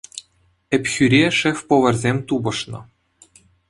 Ӗпхӳре 0.79 1.23
шеф-поварсем 1.39 2.17
тупӑшнӑ. 2.27 2.79